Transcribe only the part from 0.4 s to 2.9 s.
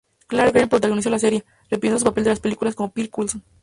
Gregg protagoniza la serie, repitiendo su papel de las películas